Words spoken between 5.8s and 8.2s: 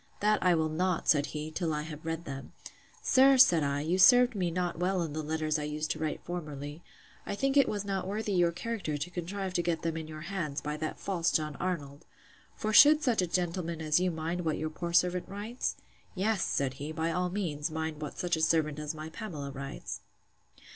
to write formerly: I think it was not